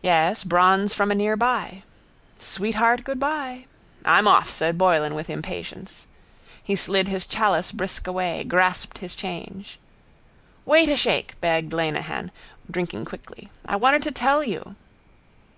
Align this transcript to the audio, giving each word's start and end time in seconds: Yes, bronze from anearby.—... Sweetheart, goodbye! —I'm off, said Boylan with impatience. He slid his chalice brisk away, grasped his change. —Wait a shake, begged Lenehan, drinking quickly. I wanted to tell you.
Yes, 0.00 0.42
bronze 0.42 0.94
from 0.94 1.10
anearby.—... 1.10 1.82
Sweetheart, 2.38 3.04
goodbye! 3.04 3.66
—I'm 4.02 4.26
off, 4.26 4.48
said 4.50 4.78
Boylan 4.78 5.14
with 5.14 5.28
impatience. 5.28 6.06
He 6.62 6.74
slid 6.74 7.08
his 7.08 7.26
chalice 7.26 7.70
brisk 7.70 8.06
away, 8.06 8.42
grasped 8.44 8.96
his 9.00 9.14
change. 9.14 9.78
—Wait 10.64 10.88
a 10.88 10.96
shake, 10.96 11.38
begged 11.42 11.74
Lenehan, 11.74 12.30
drinking 12.70 13.04
quickly. 13.04 13.50
I 13.66 13.76
wanted 13.76 14.02
to 14.04 14.12
tell 14.12 14.42
you. 14.42 14.76